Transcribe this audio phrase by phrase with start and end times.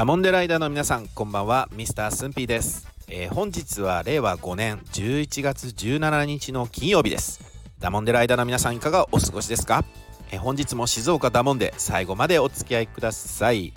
[0.00, 1.68] ダモンデライダーの皆さんこんばんは。
[1.74, 7.38] ミスタースンピーです、えー、本日は令和5年11月17日の金曜日です。
[7.80, 9.84] ダモンデライダーの皆さんいかがお過ごしですか、
[10.30, 13.74] えー、本日も静岡ダモンで最後までお付き合いください、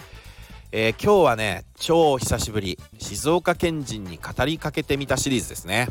[0.71, 2.79] えー、今日はね超久しぶり。
[2.99, 5.89] 静岡県人に語りかけてみたシリーズですね、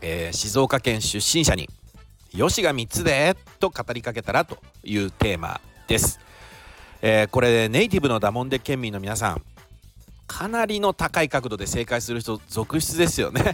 [0.00, 1.70] え静岡県出身者に
[2.32, 6.23] よしが3つでと語りかけたらというテーマです。
[7.06, 9.42] えー、これネイティブのダモンデ県民の皆さん
[10.26, 13.52] かなりの高い角度で正解する人続出ですよね。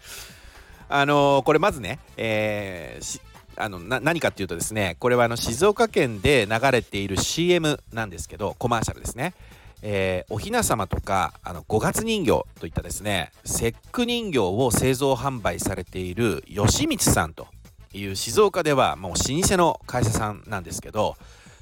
[0.90, 3.20] あのー、これまずね、えー、
[3.56, 9.32] あの何かっていうとですねこれはあの静岡県で流れている CM なんですけどコマーシャルですね、
[9.80, 17.48] えー、おひな様とかあの5月人形といったですね節句人形を製造販売されている吉光さんと
[17.94, 21.16] いう静岡ではもう老舗の会社さんなんですけど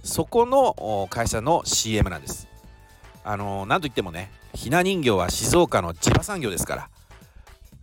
[0.06, 2.48] そこの会社の CM なんです。
[3.24, 6.88] あのなんといってもねひな人形は静岡の地場産業ですから。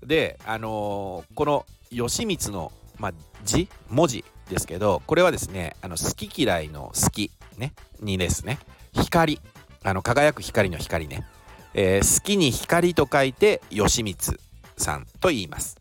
[0.06, 8.60] であのこの義満の、まあ、字文字ですけどこれはですねあの好き嫌いの好きねにですね
[8.94, 9.40] 光。
[9.86, 11.28] あの輝く光の光ね、
[11.74, 14.40] えー、好きに光と書いて義満
[14.78, 15.78] さんと言います。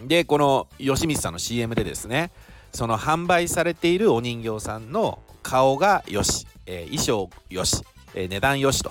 [0.00, 2.30] でこの義満さんの CM でですね
[2.72, 7.82] その販売されているお人形さんの顔がよし、えー、衣装よし、
[8.14, 8.82] えー、値段よし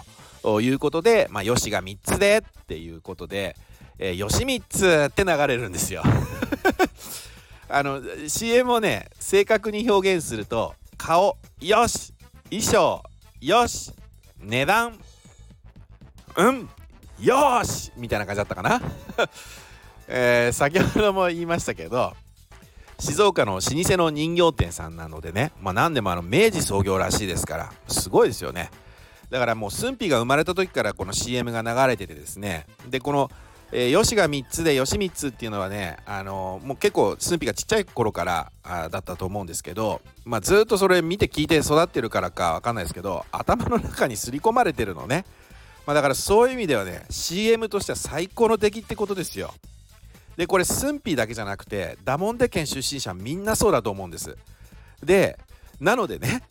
[0.43, 3.55] ということで、まあ、よしが3つでっていうことで、
[3.97, 6.03] えー、よし3つって流れるんですよ。
[7.71, 12.13] あの CM をね正確に表現すると顔よし
[12.49, 13.03] 衣装
[13.39, 13.91] よし
[14.39, 14.99] 値段
[16.35, 16.69] うん
[17.19, 18.81] よしみたいな感じだったかな、
[20.07, 22.15] えー、先ほども言いましたけど
[22.99, 28.69] 静岡の老舗の人形店さんなのでね、まあ、何でもあの明治創業らしいですからすごいですよね。
[29.29, 32.65] だからもう駿府が生まれた時からこの CM が流れててですね。
[32.89, 33.31] でこの
[33.71, 45.23] えー、吉が3つで吉3つっていうのはね、あのー、もう結構駿府がちっちゃい頃からあだったと思うんですけど、まあ、ずっとそれ見て聞いて育ってるからか分かんないですけど頭の中に刷り込まれてるのね、
[45.85, 49.53] まあ、だからそういう意味ではね CM としては最高の出来ってことですよ。
[50.39, 54.37] でこれスンピーだけじゃなくてダモンデ県出身者みんなそうだと思うんです
[55.03, 55.37] で
[55.81, 56.43] なのでね、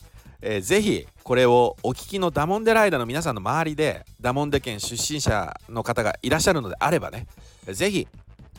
[0.43, 7.25] えー、ぜひこれをお聞きのダモンデライダーの皆さんの周りでダモンデ県出身者の方がいらっしゃるのであればね
[7.65, 8.07] ぜひ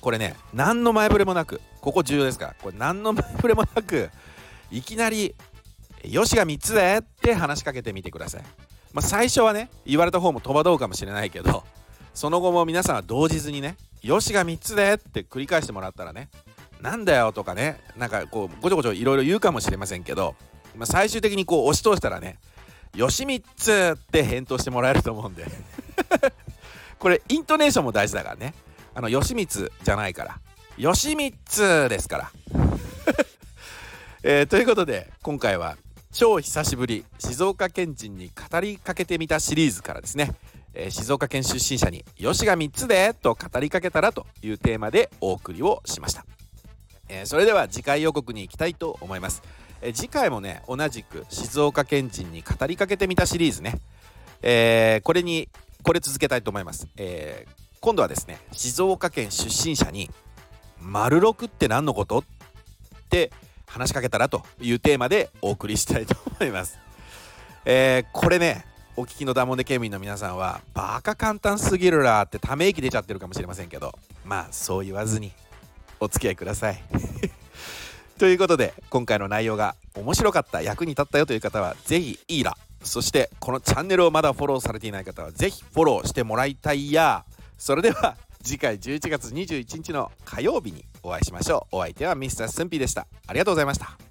[0.01, 4.11] これね何の前触れもなくここ重要ですからこれ何の前触れもなく
[4.73, 5.37] いきなり
[6.03, 8.43] 「よしが3つで」って話しかけてみてください。
[8.93, 11.63] まあ、最初はね言われた方も戸惑うかもしれないけど
[12.15, 16.29] その後も皆さんは動じずにねよしが3つでって繰り返してもらったらね
[16.81, 20.35] なんだよとかねなんかこうごちょごちょいろいろ言うかもしれませんけど、
[20.77, 22.39] まあ、最終的にこう押し通したらね
[22.95, 25.47] よし3つって返答してもらえると思うんで。
[26.99, 28.55] これイントネーションも大事だからね。
[28.95, 30.41] あのよしみつじゃないから
[30.77, 32.33] よしみつですから。
[34.23, 35.77] えー、ということで今回は
[36.13, 40.35] 超久しぶり静岡県人に語りかけてみたシリーズからですね。
[40.75, 46.25] え、静岡県出身者に「よしが3つで!」と語りかけたらというテーマでお送りをしました、
[47.09, 49.43] え、それでは次回予告に行きたいと思います、
[49.83, 53.81] え、次回もね同じく静岡県人に語りかけてみたシリーズね、
[54.43, 55.49] えこれに
[55.83, 57.47] これ続けたいと思います、え
[57.81, 60.11] 今度はですね静岡県出身者に
[60.79, 62.23] 「丸六って何のこと?」っ
[63.09, 63.33] て
[63.67, 66.79] 話しかけたらというテーマでお送りしたいと思います、
[67.65, 75.33] えこれねお聞きのダモンデ県民の皆さんはバカ簡単すぎるらってため息出ちゃってるかもしれませんけどまあそう言わずに
[76.01, 76.83] お付き合いください。
[78.19, 80.61] ということで今回の内容が面白かった。
[80.61, 87.25] 役に立ったよという方は是非いいらそしてこのチャンネルをまだフォローされていない方は是非フォローしてもらいたいや。
[87.59, 91.77] それでは 次回11月21日の火曜日にお会いしましょう。
[91.77, 92.49] お相手は Mr.
[92.49, 93.07] スンピーでした。
[93.27, 94.10] ありがとうございました。